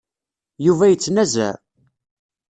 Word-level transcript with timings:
Yuba 0.65 0.85
yettnazaɛ. 0.91 1.51